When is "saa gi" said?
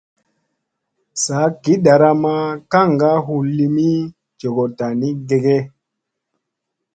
1.23-1.73